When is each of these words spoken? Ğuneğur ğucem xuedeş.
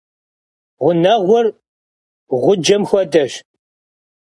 Ğuneğur 0.85 1.45
ğucem 2.43 2.83
xuedeş. 2.89 3.33